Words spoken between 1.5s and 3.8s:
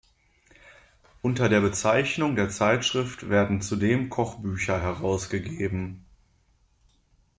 Bezeichnung der Zeitschrift werden